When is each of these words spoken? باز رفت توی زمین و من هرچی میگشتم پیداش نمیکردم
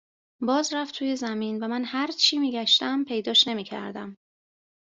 باز 0.41 0.73
رفت 0.73 0.95
توی 0.95 1.15
زمین 1.15 1.59
و 1.63 1.67
من 1.67 1.83
هرچی 1.85 2.37
میگشتم 2.37 3.03
پیداش 3.03 3.47
نمیکردم 3.47 4.17